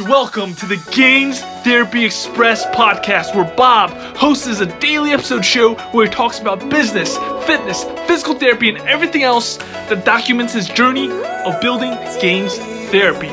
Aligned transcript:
Welcome 0.00 0.54
to 0.56 0.66
the 0.66 0.76
Gains 0.92 1.40
Therapy 1.64 2.04
Express 2.04 2.64
podcast, 2.66 3.34
where 3.34 3.52
Bob 3.56 3.90
hosts 4.16 4.46
a 4.60 4.66
daily 4.78 5.10
episode 5.10 5.44
show 5.44 5.74
where 5.90 6.06
he 6.06 6.12
talks 6.12 6.38
about 6.38 6.70
business, 6.70 7.18
fitness, 7.44 7.82
physical 8.06 8.34
therapy, 8.34 8.68
and 8.68 8.78
everything 8.86 9.24
else 9.24 9.56
that 9.56 10.04
documents 10.04 10.52
his 10.52 10.68
journey 10.68 11.10
of 11.10 11.60
building 11.60 11.90
Gains 12.20 12.58
Therapy. 12.92 13.26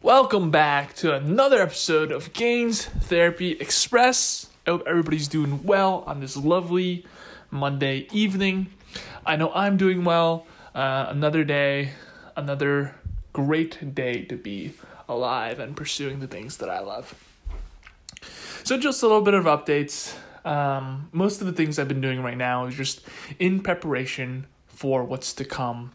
Welcome 0.00 0.50
back 0.50 0.94
to 0.94 1.14
another 1.14 1.60
episode 1.60 2.10
of 2.10 2.32
Gains 2.32 2.86
Therapy 2.86 3.52
Express. 3.52 4.48
I 4.66 4.70
hope 4.70 4.84
everybody's 4.86 5.28
doing 5.28 5.62
well 5.62 6.04
on 6.06 6.20
this 6.20 6.38
lovely 6.38 7.04
Monday 7.50 8.08
evening. 8.12 8.68
I 9.28 9.36
know 9.36 9.52
I'm 9.54 9.76
doing 9.76 10.04
well. 10.04 10.46
Uh, 10.74 11.06
another 11.10 11.44
day, 11.44 11.90
another 12.34 12.94
great 13.34 13.94
day 13.94 14.24
to 14.24 14.36
be 14.36 14.72
alive 15.06 15.60
and 15.60 15.76
pursuing 15.76 16.20
the 16.20 16.26
things 16.26 16.56
that 16.56 16.70
I 16.70 16.80
love. 16.80 17.14
So, 18.64 18.78
just 18.78 19.02
a 19.02 19.06
little 19.06 19.20
bit 19.20 19.34
of 19.34 19.44
updates. 19.44 20.16
Um, 20.46 21.10
most 21.12 21.42
of 21.42 21.46
the 21.46 21.52
things 21.52 21.78
I've 21.78 21.88
been 21.88 22.00
doing 22.00 22.22
right 22.22 22.38
now 22.38 22.64
is 22.66 22.74
just 22.74 23.02
in 23.38 23.60
preparation 23.60 24.46
for 24.66 25.04
what's 25.04 25.34
to 25.34 25.44
come 25.44 25.92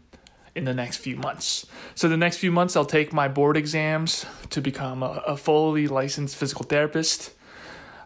in 0.54 0.62
the 0.62 0.74
next 0.74 0.98
few 0.98 1.16
months. 1.16 1.66
So, 1.96 2.08
the 2.08 2.16
next 2.16 2.36
few 2.36 2.52
months, 2.52 2.76
I'll 2.76 2.84
take 2.84 3.12
my 3.12 3.26
board 3.26 3.56
exams 3.56 4.26
to 4.50 4.60
become 4.60 5.02
a, 5.02 5.24
a 5.26 5.36
fully 5.36 5.88
licensed 5.88 6.36
physical 6.36 6.64
therapist. 6.64 7.32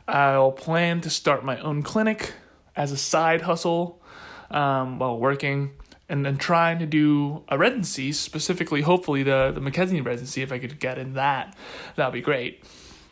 I'll 0.07 0.53
plan 0.53 1.03
to 1.03 1.11
start 1.11 1.45
my 1.45 1.61
own 1.61 1.83
clinic 1.83 2.33
as 2.75 2.93
a 2.93 2.97
side 2.97 3.43
hustle 3.43 4.01
um, 4.51 4.98
while 4.98 5.19
working 5.19 5.73
and 6.09 6.25
then 6.25 6.39
trying 6.39 6.78
to 6.78 6.86
do 6.86 7.45
a 7.48 7.59
residency, 7.59 8.12
specifically, 8.12 8.81
hopefully, 8.81 9.23
the, 9.23 9.53
the 9.55 9.61
McKenzie 9.61 10.05
residency. 10.05 10.42
If 10.42 10.53
I 10.53 10.59
could 10.59 10.81
get 10.81 10.98
in 10.98 11.14
that, 11.14 11.56
that'd 11.97 12.14
be 12.14 12.23
great. 12.23 12.64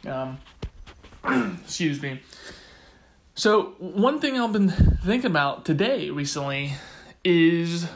Um, 0.06 0.38
excuse 1.62 2.00
me. 2.00 2.20
So, 3.34 3.74
one 3.78 4.18
thing 4.18 4.40
I've 4.40 4.52
been 4.52 4.70
thinking 4.70 5.30
about 5.30 5.66
today 5.66 6.08
recently 6.08 6.72
is 7.22 7.86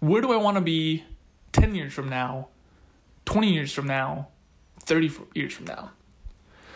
where 0.00 0.20
do 0.20 0.32
I 0.32 0.36
want 0.36 0.58
to 0.58 0.60
be 0.60 1.04
10 1.52 1.74
years 1.74 1.94
from 1.94 2.10
now, 2.10 2.48
20 3.24 3.52
years 3.52 3.72
from 3.72 3.86
now, 3.86 4.28
30 4.80 5.12
years 5.34 5.54
from 5.54 5.64
now? 5.64 5.92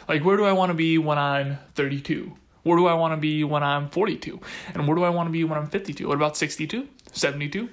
Like, 0.09 0.25
where 0.25 0.39
do 0.39 0.45
I 0.45 0.53
want 0.53 0.71
to 0.71 0.75
be 0.75 0.97
when 0.97 1.19
I'm 1.19 1.59
32? 1.75 2.37
Where 2.67 2.77
do 2.77 2.87
I 2.89 2.95
want 2.95 3.13
to 3.13 3.17
be 3.17 3.45
when 3.45 3.63
I'm 3.63 3.89
42? 3.89 4.41
And 4.75 4.89
where 4.89 4.97
do 4.97 5.05
I 5.05 5.09
want 5.09 5.29
to 5.29 5.31
be 5.31 5.45
when 5.45 5.57
I'm 5.57 5.69
52? 5.69 6.09
What 6.09 6.17
about 6.17 6.37
62, 6.37 6.89
72? 7.13 7.69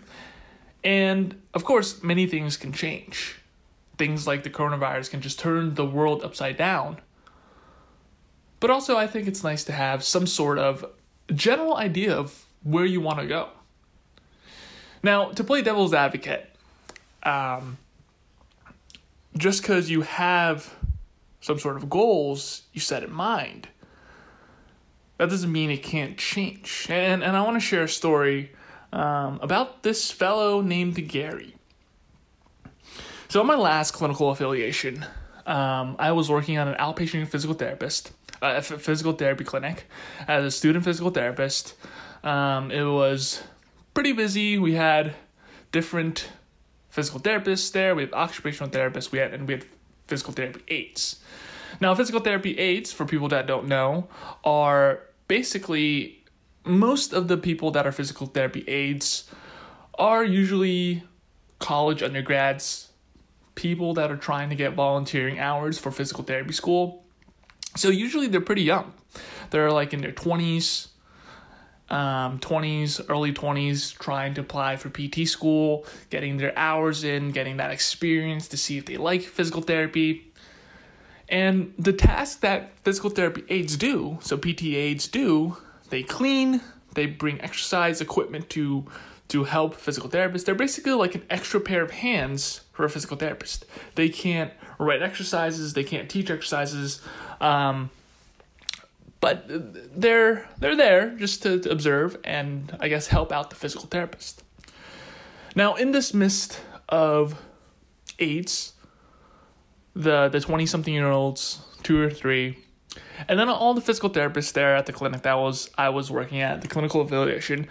And 0.84 1.42
of 1.56 1.64
course, 1.64 2.04
many 2.04 2.28
things 2.28 2.58
can 2.58 2.72
change. 2.72 3.40
Things 3.98 4.28
like 4.28 4.44
the 4.44 4.52
coronavirus 4.52 5.10
can 5.10 5.20
just 5.20 5.40
turn 5.40 5.74
the 5.74 5.84
world 5.84 6.24
upside 6.24 6.58
down. 6.58 7.02
But 8.60 8.70
also, 8.70 8.96
I 8.96 9.08
think 9.08 9.28
it's 9.28 9.44
nice 9.44 9.64
to 9.64 9.72
have 9.72 10.04
some 10.04 10.28
sort 10.28 10.60
of 10.60 10.86
general 11.34 11.76
idea 11.76 12.16
of 12.16 12.46
where 12.62 12.86
you 12.86 13.02
want 13.02 13.18
to 13.18 13.26
go. 13.26 13.50
Now, 15.02 15.32
to 15.32 15.44
play 15.44 15.64
devil's 15.64 15.96
advocate, 15.96 16.56
um, 17.24 17.80
just 19.36 19.64
because 19.64 19.90
you 19.90 20.02
have 20.02 20.76
some 21.42 21.58
sort 21.58 21.78
of 21.78 21.90
goals 21.90 22.62
you 22.74 22.80
set 22.80 23.02
in 23.04 23.12
mind, 23.12 23.70
that 25.18 25.30
doesn't 25.30 25.52
mean 25.52 25.70
it 25.70 25.84
can't 25.84 26.18
change. 26.18 26.88
And, 26.90 27.24
and 27.24 27.38
I 27.38 27.42
want 27.42 27.56
to 27.56 27.66
share 27.66 27.84
a 27.84 27.90
story 27.90 28.52
um, 28.92 29.40
about 29.42 29.84
this 29.84 30.12
fellow 30.12 30.62
named 30.62 31.08
Gary. 31.08 31.56
So, 33.30 33.40
on 33.40 33.48
my 33.48 33.56
last 33.56 33.92
clinical 33.92 34.30
affiliation, 34.30 35.06
um, 35.46 35.96
I 36.00 36.12
was 36.12 36.30
working 36.30 36.58
on 36.58 36.68
an 36.68 36.76
outpatient 36.76 37.28
physical 37.28 37.56
therapist, 37.56 38.12
uh, 38.42 38.62
physical 38.62 39.14
therapy 39.14 39.44
clinic 39.44 39.86
as 40.28 40.46
a 40.46 40.52
student 40.52 40.86
physical 40.86 41.10
therapist. 41.10 41.74
Um, 42.24 42.72
it 42.72 42.84
was 42.84 43.44
pretty 43.94 44.14
busy. 44.14 44.58
We 44.58 44.74
had 44.74 45.16
different 45.72 46.30
physical 46.90 47.20
therapists 47.20 47.72
there. 47.72 47.96
We 47.96 48.04
had 48.04 48.14
occupational 48.14 48.70
therapists. 48.70 49.12
We 49.12 49.20
had 49.20 49.34
and 49.34 49.48
we 49.48 49.56
had 49.56 49.66
physical 50.08 50.34
therapy 50.34 50.62
aides. 50.68 51.20
Now, 51.80 51.96
physical 51.96 52.20
therapy 52.20 52.58
aides, 52.58 52.92
for 52.92 53.06
people 53.06 53.28
that 53.30 53.48
don't 53.48 53.68
know, 53.68 54.08
are 54.44 55.02
basically 55.28 56.24
most 56.66 57.14
of 57.14 57.28
the 57.28 57.38
people 57.38 57.72
that 57.72 57.86
are 57.86 57.92
physical 57.92 58.28
therapy 58.28 58.64
aides 58.68 59.30
are 59.96 60.24
usually 60.24 61.04
college 61.60 62.02
undergrads, 62.02 62.90
people 63.56 63.94
that 63.94 64.12
are 64.12 64.18
trying 64.18 64.50
to 64.50 64.56
get 64.56 64.74
volunteering 64.74 65.40
hours 65.40 65.78
for 65.78 65.92
physical 65.92 66.24
therapy 66.24 66.54
school. 66.54 67.04
So 67.76 67.90
usually 67.90 68.28
they're 68.28 68.42
pretty 68.42 68.64
young. 68.64 68.94
They're 69.50 69.72
like 69.72 69.94
in 69.94 70.02
their 70.02 70.12
20s, 70.12 70.88
um, 71.90 72.40
20s, 72.40 73.06
early 73.10 73.34
20s, 73.34 73.98
trying 73.98 74.34
to 74.36 74.42
apply 74.42 74.78
for 74.78 74.90
PT 74.90 75.28
school, 75.28 75.86
getting 76.10 76.38
their 76.38 76.58
hours 76.58 77.04
in, 77.04 77.32
getting 77.32 77.58
that 77.58 77.72
experience 77.72 78.48
to 78.50 78.58
see 78.58 78.78
if 78.78 78.86
they 78.86 78.98
like 78.98 79.22
physical 79.22 79.62
therapy. 79.62 80.33
And 81.30 81.74
the 81.80 81.94
task 81.94 82.42
that 82.42 82.78
physical 82.80 83.10
therapy 83.10 83.44
aides 83.50 83.78
do, 83.78 84.18
so 84.22 84.38
PT 84.38 84.64
aides 84.64 85.08
do, 85.08 85.58
they 85.90 86.04
clean, 86.04 86.62
they 86.94 87.06
bring 87.06 87.40
exercise 87.42 88.02
equipment 88.02 88.50
to 88.52 88.86
to 89.30 89.46
help 89.46 89.74
physical 89.74 90.10
therapists. 90.10 90.46
They're 90.46 90.54
basically 90.54 90.92
like 90.92 91.16
an 91.16 91.24
extra 91.30 91.60
pair 91.60 91.82
of 91.82 91.92
hands 91.92 92.62
for 92.72 92.86
a 92.86 92.90
physical 92.90 93.18
therapist. 93.18 93.66
They 93.96 94.10
can't 94.10 94.52
write 94.78 95.02
exercises, 95.02 95.74
they 95.74 95.84
can't 95.84 96.10
teach 96.10 96.30
exercises, 96.30 97.02
um, 97.42 97.90
but 99.22 99.46
they're 99.48 100.48
they're 100.60 100.76
there 100.76 101.12
just 101.12 101.44
to, 101.44 101.54
observe 101.72 102.18
and 102.24 102.76
I 102.80 102.90
guess 102.90 103.08
help 103.08 103.32
out 103.32 103.50
the 103.50 103.56
physical 103.56 103.88
therapist. 103.88 104.44
Now, 105.56 105.76
in 105.76 105.92
this 105.92 106.14
midst 106.14 106.60
of 106.90 107.42
aides, 108.20 108.74
the 109.96 110.30
the 110.30 110.40
20 110.40 110.66
something 110.66 110.94
year 110.94 111.08
olds, 111.08 111.62
two 111.84 112.00
or 112.00 112.10
three, 112.10 112.58
and 113.28 113.40
then 113.40 113.50
all 113.50 113.74
the 113.74 113.82
physical 113.82 114.10
therapists 114.10 114.54
there 114.54 114.76
at 114.76 114.86
the 114.86 114.94
clinic 114.94 115.22
that 115.24 115.38
was 115.38 115.70
I 115.78 115.90
was 115.90 116.12
working 116.12 116.42
at, 116.42 116.62
the 116.62 116.68
clinical 116.68 117.02
affiliation, 117.02 117.68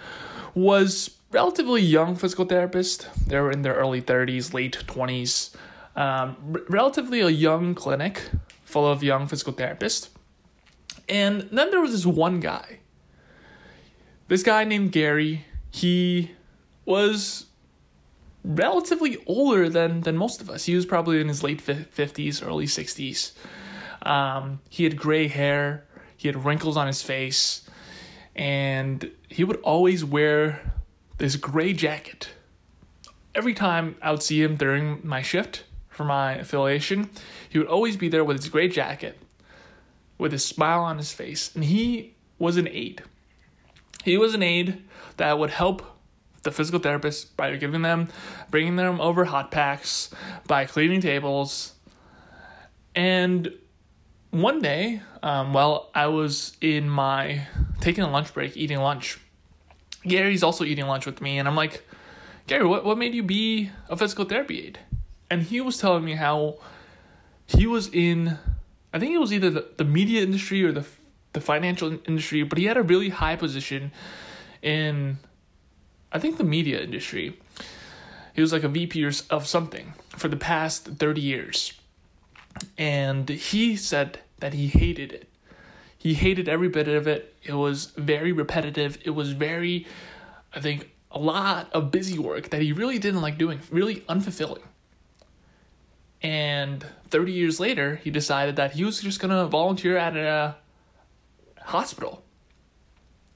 was 0.55 1.11
relatively 1.31 1.82
young 1.82 2.16
physical 2.16 2.47
therapists. 2.47 3.06
They 3.27 3.41
were 3.41 3.50
in 3.50 3.62
their 3.62 3.75
early 3.75 4.03
30s, 4.03 4.53
late 4.53 4.84
20s. 4.87 5.55
Um, 5.94 6.37
r- 6.55 6.61
relatively 6.69 7.21
a 7.21 7.28
young 7.28 7.75
clinic 7.75 8.31
full 8.65 8.87
of 8.87 9.03
young 9.03 9.27
physical 9.27 9.53
therapists. 9.53 10.09
And 11.09 11.43
then 11.53 11.71
there 11.71 11.81
was 11.81 11.93
this 11.93 12.06
one 12.06 12.41
guy. 12.41 12.78
This 14.28 14.43
guy 14.43 14.65
named 14.65 14.93
Gary. 14.93 15.47
He 15.71 16.31
was 16.84 17.47
relatively 18.44 19.19
older 19.26 19.69
than 19.69 20.00
than 20.00 20.16
most 20.16 20.41
of 20.41 20.50
us. 20.50 20.64
He 20.64 20.75
was 20.75 20.86
probably 20.86 21.20
in 21.20 21.28
his 21.28 21.42
late 21.42 21.60
fifties, 21.60 22.42
early 22.42 22.66
sixties. 22.66 23.32
Um, 24.03 24.60
he 24.69 24.84
had 24.84 24.97
gray 24.97 25.28
hair. 25.28 25.86
He 26.16 26.28
had 26.28 26.44
wrinkles 26.44 26.76
on 26.76 26.86
his 26.86 27.02
face, 27.02 27.69
and 28.36 29.10
he 29.28 29.44
would 29.44 29.60
always 29.62 30.04
wear 30.04 30.72
this 31.19 31.36
gray 31.36 31.72
jacket. 31.72 32.31
Every 33.34 33.54
time 33.54 33.97
I 34.02 34.10
would 34.10 34.22
see 34.22 34.42
him 34.42 34.56
during 34.56 35.00
my 35.02 35.22
shift 35.22 35.64
for 35.88 36.04
my 36.04 36.34
affiliation, 36.34 37.10
he 37.48 37.58
would 37.58 37.69
always 37.69 37.97
be 37.97 38.08
there 38.08 38.25
with 38.25 38.36
his 38.36 38.48
gray 38.48 38.69
jacket, 38.69 39.19
with 40.19 40.32
a 40.32 40.38
smile 40.38 40.81
on 40.81 40.98
his 40.98 41.12
face, 41.12 41.54
and 41.54 41.64
he 41.64 42.14
was 42.38 42.56
an 42.56 42.69
aide. 42.69 43.02
He 44.04 44.16
was 44.16 44.34
an 44.34 44.43
aide 44.43 44.82
that 45.17 45.38
would 45.38 45.50
help 45.50 45.82
the 46.43 46.50
physical 46.50 46.81
therapist 46.81 47.37
by 47.37 47.55
giving 47.56 47.83
them, 47.83 48.09
bringing 48.50 48.77
them 48.77 49.00
over 49.00 49.25
hot 49.25 49.50
packs, 49.50 50.11
by 50.47 50.65
cleaning 50.65 51.00
tables. 51.00 51.75
And 52.94 53.53
one 54.31 54.61
day, 54.61 55.03
um, 55.23 55.53
while 55.53 55.91
I 55.94 56.06
was 56.06 56.56
in 56.61 56.89
my 56.89 57.47
taking 57.81 58.05
a 58.05 58.11
lunch 58.11 58.33
break, 58.35 58.56
eating 58.56 58.79
lunch, 58.79 59.19
Gary's 60.06 60.43
also 60.43 60.65
eating 60.65 60.87
lunch 60.87 61.06
with 61.06 61.21
me, 61.21 61.39
and 61.39 61.47
I'm 61.47 61.56
like, 61.56 61.87
Gary, 62.47 62.67
what, 62.67 62.85
what 62.85 62.99
made 62.99 63.15
you 63.15 63.23
be 63.23 63.71
a 63.89 63.97
physical 63.97 64.25
therapy 64.25 64.67
aide? 64.67 64.79
And 65.31 65.43
he 65.43 65.61
was 65.61 65.79
telling 65.79 66.05
me 66.05 66.15
how 66.15 66.56
he 67.47 67.67
was 67.67 67.89
in, 67.93 68.37
I 68.93 68.99
think 68.99 69.15
it 69.15 69.19
was 69.19 69.33
either 69.33 69.49
the, 69.49 69.69
the 69.77 69.85
media 69.85 70.23
industry 70.23 70.62
or 70.65 70.73
the 70.73 70.85
the 71.33 71.41
financial 71.41 71.99
industry, 72.06 72.43
but 72.43 72.59
he 72.59 72.65
had 72.65 72.77
a 72.77 72.83
really 72.83 73.09
high 73.09 73.37
position 73.37 73.93
in 74.61 75.19
I 76.12 76.19
think 76.19 76.37
the 76.37 76.44
media 76.44 76.81
industry. 76.81 77.38
He 78.35 78.41
was 78.41 78.53
like 78.53 78.64
a 78.64 78.69
VP 78.69 79.05
of 79.31 79.47
something 79.47 79.94
for 80.11 80.29
the 80.29 80.37
past 80.37 80.85
30 80.85 81.20
years. 81.20 81.73
And 82.79 83.29
he 83.29 83.76
said 83.76 84.20
that 84.38 84.55
he 84.55 84.69
hated 84.69 85.12
it. 85.12 85.29
He 85.99 86.14
hated 86.14 86.49
every 86.49 86.69
bit 86.69 86.88
of 86.88 87.06
it. 87.06 87.35
It 87.43 87.55
was 87.55 87.87
very 87.97 88.32
repetitive. 88.32 88.99
It 89.05 89.11
was 89.11 89.32
very, 89.32 89.87
I 90.55 90.61
think, 90.61 90.91
a 91.11 91.19
lot 91.19 91.70
of 91.73 91.91
busy 91.91 92.19
work 92.19 92.50
that 92.50 92.62
he 92.62 92.73
really 92.73 92.99
didn't 92.99 93.20
like 93.20 93.38
doing, 93.38 93.61
really 93.70 94.00
unfulfilling. 94.08 94.62
And 96.23 96.85
30 97.08 97.32
years 97.32 97.61
later, 97.61 97.97
he 97.97 98.11
decided 98.11 98.56
that 98.56 98.73
he 98.73 98.85
was 98.85 99.00
just 99.00 99.20
going 99.20 99.31
to 99.31 99.47
volunteer 99.47 99.97
at 99.97 100.17
a 100.17 100.56
hospital. 101.61 102.23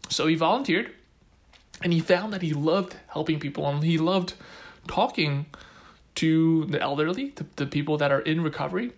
So 0.09 0.27
he 0.27 0.37
volunteered 0.37 0.93
and 1.83 1.93
he 1.93 2.01
found 2.01 2.33
that 2.33 2.43
he 2.43 2.53
loved 2.53 2.97
helping 3.09 3.39
people 3.39 3.67
and 3.69 3.83
he 3.83 3.99
loved 3.99 4.35
talking 4.89 5.47
to 6.17 6.65
the 6.67 6.81
elderly, 6.81 7.31
to 7.31 7.47
the 7.57 7.67
people 7.67 7.99
that 7.99 8.11
are 8.11 8.21
in 8.21 8.41
recovery. 8.43 8.93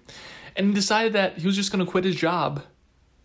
And 0.57 0.69
he 0.69 0.75
decided 0.75 1.13
that 1.13 1.39
he 1.39 1.47
was 1.47 1.57
just 1.57 1.73
going 1.73 1.85
to 1.85 1.91
quit 1.91 2.05
his 2.05 2.17
job 2.17 2.63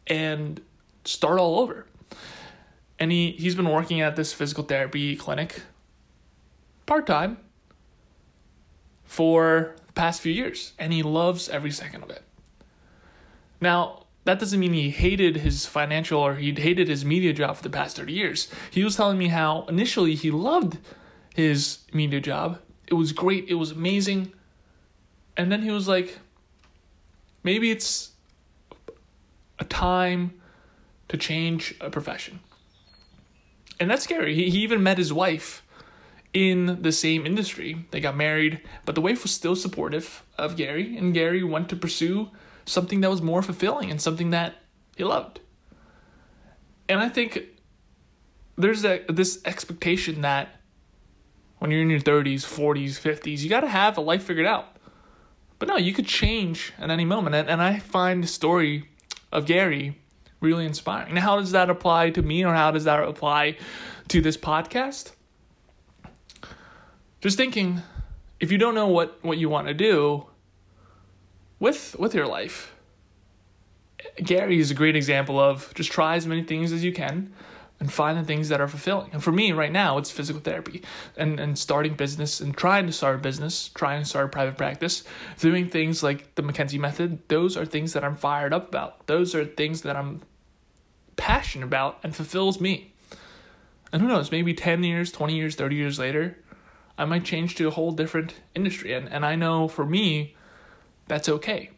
and 0.08 0.62
start 1.06 1.40
all 1.40 1.60
over. 1.60 1.86
And 3.00 3.12
he, 3.12 3.32
he's 3.32 3.56
been 3.56 3.70
working 3.70 4.02
at 4.02 4.16
this 4.16 4.34
physical 4.34 4.64
therapy 4.64 5.16
clinic 5.16 5.62
part 6.86 7.08
time 7.08 7.38
for 9.06 9.76
the 9.88 9.94
past 9.94 10.22
few 10.22 10.32
years. 10.32 10.74
And 10.80 10.92
he 10.94 11.04
loves 11.04 11.50
every 11.50 11.72
second 11.72 12.04
of 12.04 12.10
it. 12.10 12.24
Now, 13.62 14.03
that 14.26 14.40
doesn't 14.40 14.60
mean 14.60 14.74
he 14.74 14.90
hated 14.90 15.38
his 15.38 15.66
financial 15.66 16.20
or 16.20 16.36
he 16.36 16.54
hated 16.54 16.88
his 16.88 17.04
media 17.04 17.34
job 17.34 17.58
for 17.58 17.64
the 17.64 17.70
past 17.70 17.98
30 17.98 18.14
years. 18.14 18.48
He 18.72 18.84
was 18.84 18.96
telling 18.96 19.18
me 19.18 19.28
how 19.28 19.66
initially 19.68 20.16
he 20.16 20.32
loved 20.32 20.78
his 21.36 21.80
media 21.92 22.22
job. 22.22 22.60
It 22.88 22.94
was 22.94 23.12
great, 23.12 23.50
it 23.50 23.56
was 23.56 23.72
amazing. 23.72 24.32
And 25.36 25.52
then 25.52 25.62
he 25.62 25.72
was 25.72 25.88
like, 25.88 26.20
maybe 27.44 27.72
it's 27.72 28.12
a 29.60 29.66
time 29.66 30.40
to 31.10 31.18
change 31.18 31.76
a 31.82 31.90
profession. 31.90 32.40
And 33.80 33.90
that's 33.90 34.04
scary. 34.04 34.36
He, 34.36 34.50
he 34.50 34.60
even 34.60 34.84
met 34.84 34.98
his 34.98 35.12
wife 35.12 35.64
in 36.34 36.82
the 36.82 36.92
same 36.92 37.26
industry. 37.26 37.86
They 37.92 38.00
got 38.00 38.16
married, 38.16 38.62
but 38.86 38.96
the 38.96 39.02
wife 39.02 39.24
was 39.24 39.32
still 39.32 39.56
supportive 39.56 40.24
of 40.38 40.56
Gary, 40.56 40.98
and 40.98 41.14
Gary 41.14 41.44
went 41.44 41.70
to 41.70 41.76
pursue 41.76 42.30
something 42.66 43.02
that 43.02 43.10
was 43.10 43.22
more 43.22 43.42
fulfilling 43.42 43.92
and 43.92 44.02
something 44.02 44.32
that 44.32 44.56
he 44.96 45.04
loved. 45.04 45.40
And 46.90 47.00
I 47.00 47.10
think 47.10 47.42
there's 48.58 48.86
a, 48.86 49.04
this 49.10 49.42
expectation 49.46 50.22
that 50.22 50.60
when 51.60 51.72
you're 51.72 51.82
in 51.82 51.90
your 51.90 52.00
30s, 52.00 52.42
40s, 52.42 53.00
50s, 53.00 53.40
you 53.40 53.50
got 53.50 53.62
to 53.62 53.70
have 53.70 53.98
a 53.98 54.02
life 54.02 54.24
figured 54.24 54.46
out. 54.46 54.76
But 55.60 55.70
no, 55.70 55.78
you 55.78 55.94
could 55.94 56.06
change 56.06 56.74
at 56.78 56.90
any 56.90 57.06
moment. 57.06 57.36
And, 57.36 57.50
and 57.50 57.62
I 57.62 57.80
find 57.80 58.22
the 58.22 58.28
story 58.28 58.90
of 59.32 59.46
Gary 59.46 59.98
really 60.42 60.66
inspiring. 60.66 61.16
Now, 61.16 61.22
how 61.22 61.40
does 61.40 61.52
that 61.52 61.70
apply 61.70 62.10
to 62.12 62.22
me 62.22 62.44
or 62.44 62.54
how 62.54 62.72
does 62.72 62.84
that 62.84 63.02
apply 63.02 63.58
to 64.10 64.22
this 64.22 64.36
podcast? 64.36 65.14
Just 67.22 67.38
thinking, 67.38 67.82
if 68.42 68.52
you 68.52 68.58
don't 68.58 68.76
know 68.76 68.90
what, 68.90 69.18
what 69.24 69.38
you 69.38 69.48
want 69.48 69.68
to 69.68 69.74
do, 69.74 70.28
with 71.64 71.96
with 71.98 72.14
your 72.14 72.28
life. 72.28 72.76
Gary 74.18 74.60
is 74.60 74.70
a 74.70 74.74
great 74.74 74.98
example 74.98 75.40
of 75.40 75.74
just 75.74 75.90
try 75.90 76.16
as 76.18 76.28
many 76.28 76.44
things 76.44 76.74
as 76.74 76.84
you 76.84 76.92
can 76.92 77.34
and 77.80 77.92
find 77.92 78.20
the 78.20 78.24
things 78.24 78.50
that 78.50 78.60
are 78.60 78.68
fulfilling. 78.68 79.10
And 79.14 79.24
for 79.24 79.32
me 79.32 79.54
right 79.54 79.72
now, 79.72 79.98
it's 79.98 80.12
physical 80.12 80.42
therapy 80.42 80.84
and, 81.16 81.40
and 81.40 81.58
starting 81.58 81.96
business 81.96 82.42
and 82.42 82.56
trying 82.56 82.86
to 82.88 82.92
start 82.92 83.16
a 83.16 83.20
business, 83.20 83.70
trying 83.70 84.04
to 84.04 84.08
start 84.08 84.26
a 84.26 84.30
private 84.30 84.58
practice, 84.58 85.04
doing 85.40 85.70
things 85.70 86.04
like 86.04 86.36
the 86.36 86.44
McKenzie 86.44 86.80
method. 86.80 87.20
Those 87.30 87.56
are 87.56 87.66
things 87.66 87.94
that 87.94 88.04
I'm 88.04 88.18
fired 88.18 88.54
up 88.54 88.68
about. 88.68 89.08
Those 89.08 89.34
are 89.34 89.46
things 89.46 89.84
that 89.84 89.96
I'm 89.96 90.22
passionate 91.16 91.66
about 91.66 91.98
and 92.04 92.14
fulfills 92.14 92.60
me. 92.60 92.94
And 93.94 94.02
who 94.02 94.10
knows, 94.10 94.32
maybe 94.32 94.54
10 94.54 94.84
years, 94.84 95.14
20 95.14 95.34
years, 95.34 95.56
30 95.56 95.76
years 95.78 95.98
later, 95.98 96.38
I 96.98 97.06
might 97.06 97.24
change 97.24 97.56
to 97.56 97.70
a 97.70 97.72
whole 97.72 97.92
different 97.92 98.36
industry. 98.54 98.94
And, 98.94 99.08
and 99.08 99.26
I 99.26 99.36
know 99.36 99.70
for 99.70 99.86
me, 99.86 100.36
that's 101.08 101.30
okay. 101.30 101.72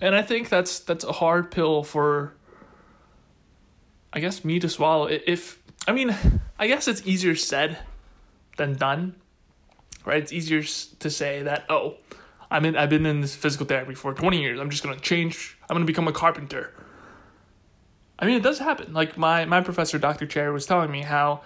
And 0.00 0.14
I 0.14 0.22
think 0.22 0.48
that's 0.48 0.80
that's 0.80 1.04
a 1.04 1.12
hard 1.12 1.50
pill 1.50 1.82
for 1.82 2.34
I 4.12 4.20
guess 4.20 4.44
me 4.44 4.58
to 4.60 4.68
swallow. 4.68 5.06
If 5.06 5.62
I 5.88 5.92
mean, 5.92 6.14
I 6.58 6.66
guess 6.66 6.88
it's 6.88 7.06
easier 7.06 7.34
said 7.34 7.78
than 8.56 8.74
done. 8.74 9.16
Right? 10.04 10.22
It's 10.22 10.32
easier 10.32 10.62
to 10.62 11.10
say 11.10 11.42
that, 11.42 11.64
"Oh, 11.68 11.96
I'm 12.50 12.64
in 12.64 12.76
I've 12.76 12.90
been 12.90 13.06
in 13.06 13.20
this 13.20 13.34
physical 13.34 13.66
therapy 13.66 13.94
for 13.94 14.14
20 14.14 14.40
years. 14.40 14.60
I'm 14.60 14.70
just 14.70 14.82
going 14.82 14.94
to 14.94 15.02
change. 15.02 15.58
I'm 15.68 15.74
going 15.74 15.86
to 15.86 15.90
become 15.90 16.08
a 16.08 16.12
carpenter." 16.12 16.72
I 18.18 18.24
mean, 18.24 18.36
it 18.36 18.42
does 18.42 18.58
happen. 18.58 18.92
Like 18.92 19.18
my 19.18 19.44
my 19.44 19.60
professor 19.60 19.98
Dr. 19.98 20.26
Cherry 20.26 20.52
was 20.52 20.66
telling 20.66 20.90
me 20.90 21.02
how 21.02 21.42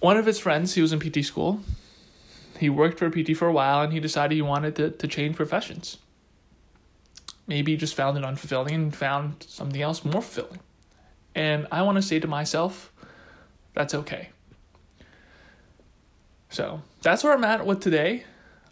one 0.00 0.16
of 0.16 0.26
his 0.26 0.38
friends, 0.38 0.74
he 0.74 0.82
was 0.82 0.92
in 0.92 1.00
PT 1.00 1.24
school, 1.24 1.60
he 2.58 2.70
worked 2.70 2.98
for 2.98 3.06
a 3.06 3.10
PT 3.10 3.36
for 3.36 3.48
a 3.48 3.52
while 3.52 3.82
and 3.82 3.92
he 3.92 4.00
decided 4.00 4.34
he 4.34 4.42
wanted 4.42 4.76
to, 4.76 4.90
to 4.90 5.08
change 5.08 5.36
professions. 5.36 5.98
Maybe 7.46 7.72
he 7.72 7.76
just 7.76 7.94
found 7.94 8.18
it 8.18 8.24
unfulfilling 8.24 8.74
and 8.74 8.94
found 8.94 9.44
something 9.48 9.80
else 9.80 10.04
more 10.04 10.22
fulfilling. 10.22 10.60
And 11.34 11.66
I 11.70 11.82
want 11.82 11.96
to 11.96 12.02
say 12.02 12.18
to 12.18 12.26
myself, 12.26 12.92
that's 13.74 13.94
okay. 13.94 14.30
So 16.48 16.80
that's 17.02 17.22
where 17.22 17.32
I'm 17.32 17.44
at 17.44 17.66
with 17.66 17.80
today. 17.80 18.24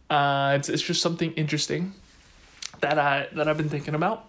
Uh, 0.08 0.54
it's 0.56 0.69
it's 0.69 0.82
just 0.82 1.02
something 1.02 1.32
interesting 1.32 1.92
that 2.81 2.98
I 2.98 3.28
that 3.32 3.48
I've 3.48 3.56
been 3.56 3.69
thinking 3.69 3.94
about. 3.94 4.28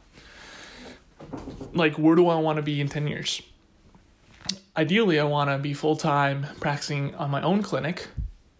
Like, 1.74 1.98
where 1.98 2.16
do 2.16 2.28
I 2.28 2.36
want 2.36 2.58
to 2.58 2.62
be 2.62 2.82
in 2.82 2.90
ten 2.90 3.08
years? 3.08 3.42
Ideally, 4.76 5.20
I 5.20 5.24
want 5.24 5.50
to 5.50 5.58
be 5.58 5.74
full 5.74 5.96
time 5.96 6.46
practicing 6.60 7.16
on 7.16 7.30
my 7.32 7.42
own 7.42 7.64
clinic, 7.64 8.08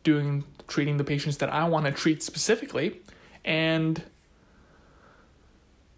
doing 0.04 0.46
treating 0.68 0.98
the 0.98 1.04
patients 1.04 1.38
that 1.38 1.52
I 1.52 1.66
want 1.66 1.86
to 1.86 1.92
treat 1.92 2.24
specifically 2.24 3.02
and 3.44 4.02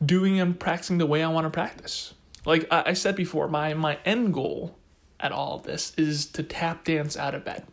doing 0.04 0.40
and 0.40 0.60
practicing 0.60 0.98
the 0.98 1.06
way 1.06 1.24
I 1.24 1.30
want 1.30 1.46
to 1.46 1.50
practice. 1.50 2.14
Like 2.46 2.68
I 2.72 2.94
said 2.94 3.16
before, 3.16 3.48
my, 3.48 3.74
my 3.74 3.98
end 4.06 4.34
goal 4.34 4.78
at 5.19 5.31
all 5.31 5.56
of 5.56 5.64
this 5.64 5.94
is 5.98 6.25
to 6.28 6.44
tap 6.44 6.86
dance 6.86 7.18
out 7.18 7.36
of 7.36 7.44
bed. 7.44 7.66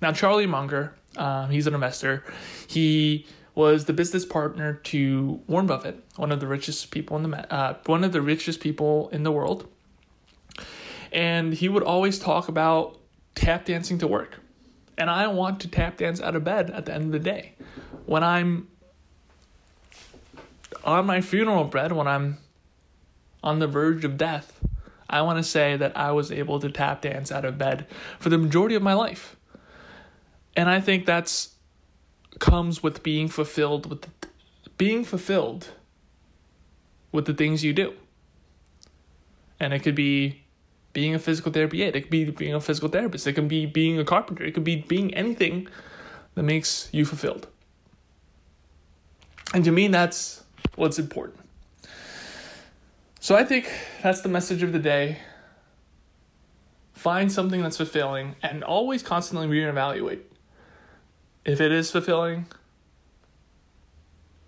Now, 0.00 0.12
Charlie 0.12 0.46
Munger, 0.46 0.94
uh, 1.16 1.46
he's 1.48 1.66
an 1.66 1.74
investor. 1.74 2.24
He 2.66 3.26
was 3.54 3.84
the 3.84 3.92
business 3.92 4.24
partner 4.24 4.74
to 4.84 5.40
Warren 5.46 5.66
Buffett, 5.66 6.02
one 6.16 6.32
of 6.32 6.40
the 6.40 6.46
richest 6.46 6.90
people 6.90 7.16
in 7.16 7.30
the 7.30 7.52
uh, 7.52 7.76
one 7.86 8.02
of 8.02 8.12
the 8.12 8.22
richest 8.22 8.60
people 8.60 9.10
in 9.10 9.22
the 9.22 9.32
world. 9.32 9.68
And 11.12 11.52
he 11.52 11.68
would 11.68 11.82
always 11.82 12.18
talk 12.18 12.48
about 12.48 12.98
tap 13.34 13.66
dancing 13.66 13.98
to 13.98 14.06
work. 14.06 14.40
And 14.98 15.10
I 15.10 15.26
want 15.26 15.60
to 15.60 15.68
tap 15.68 15.98
dance 15.98 16.20
out 16.20 16.36
of 16.36 16.44
bed 16.44 16.70
at 16.70 16.86
the 16.86 16.94
end 16.94 17.06
of 17.06 17.12
the 17.12 17.18
day. 17.18 17.54
When 18.06 18.22
I'm 18.22 18.68
on 20.84 21.06
my 21.06 21.20
funeral 21.20 21.64
bed, 21.64 21.92
when 21.92 22.06
I'm 22.06 22.38
on 23.42 23.58
the 23.58 23.66
verge 23.66 24.04
of 24.04 24.16
death, 24.16 24.60
I 25.08 25.22
want 25.22 25.38
to 25.38 25.42
say 25.42 25.76
that 25.76 25.96
I 25.96 26.12
was 26.12 26.32
able 26.32 26.60
to 26.60 26.70
tap 26.70 27.02
dance 27.02 27.30
out 27.30 27.44
of 27.44 27.58
bed 27.58 27.86
for 28.18 28.28
the 28.28 28.38
majority 28.38 28.74
of 28.74 28.82
my 28.82 28.94
life. 28.94 29.36
And 30.56 30.68
I 30.68 30.80
think 30.80 31.06
that's 31.06 31.52
comes 32.38 32.82
with 32.82 33.02
being 33.02 33.28
fulfilled 33.28 33.88
with 33.88 34.02
the, 34.02 34.08
being 34.76 35.04
fulfilled 35.04 35.68
with 37.12 37.26
the 37.26 37.34
things 37.34 37.62
you 37.62 37.72
do. 37.72 37.92
And 39.60 39.72
it 39.72 39.80
could 39.80 39.94
be 39.94 40.41
being 40.92 41.14
a 41.14 41.18
physical 41.18 41.52
therapy. 41.52 41.82
It 41.82 41.92
could 41.92 42.10
be 42.10 42.24
being 42.24 42.54
a 42.54 42.60
physical 42.60 42.88
therapist. 42.88 43.26
It 43.26 43.32
can 43.34 43.48
be 43.48 43.66
being 43.66 43.98
a 43.98 44.04
carpenter. 44.04 44.44
It 44.44 44.52
could 44.52 44.64
be 44.64 44.76
being 44.76 45.14
anything 45.14 45.68
that 46.34 46.42
makes 46.42 46.88
you 46.92 47.04
fulfilled. 47.04 47.46
And 49.54 49.64
to 49.64 49.72
me, 49.72 49.88
that's 49.88 50.42
what's 50.76 50.98
important. 50.98 51.40
So 53.20 53.36
I 53.36 53.44
think 53.44 53.70
that's 54.02 54.20
the 54.20 54.28
message 54.28 54.62
of 54.62 54.72
the 54.72 54.78
day. 54.78 55.18
Find 56.92 57.30
something 57.30 57.62
that's 57.62 57.76
fulfilling 57.76 58.36
and 58.42 58.64
always 58.64 59.02
constantly 59.02 59.46
reevaluate 59.46 60.20
if 61.44 61.60
it 61.60 61.72
is 61.72 61.90
fulfilling 61.90 62.46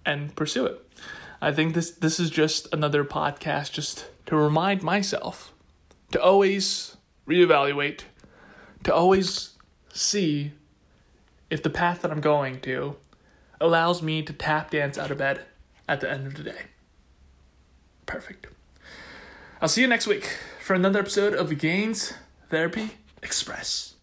and 0.04 0.34
pursue 0.36 0.66
it. 0.66 0.80
I 1.40 1.52
think 1.52 1.74
this 1.74 1.90
this 1.90 2.18
is 2.18 2.30
just 2.30 2.72
another 2.72 3.04
podcast 3.04 3.72
just 3.72 4.06
to 4.26 4.36
remind 4.36 4.82
myself 4.82 5.53
to 6.14 6.22
always 6.22 6.96
reevaluate, 7.26 8.02
to 8.84 8.94
always 8.94 9.58
see 9.92 10.52
if 11.50 11.60
the 11.60 11.68
path 11.68 12.02
that 12.02 12.12
I'm 12.12 12.20
going 12.20 12.60
to 12.60 12.94
allows 13.60 14.00
me 14.00 14.22
to 14.22 14.32
tap 14.32 14.70
dance 14.70 14.96
out 14.96 15.10
of 15.10 15.18
bed 15.18 15.40
at 15.88 16.00
the 16.00 16.08
end 16.08 16.28
of 16.28 16.36
the 16.36 16.44
day. 16.44 16.66
Perfect. 18.06 18.46
I'll 19.60 19.66
see 19.66 19.80
you 19.80 19.88
next 19.88 20.06
week 20.06 20.38
for 20.62 20.74
another 20.74 21.00
episode 21.00 21.34
of 21.34 21.58
Gains 21.58 22.14
Therapy 22.48 22.90
Express. 23.20 23.93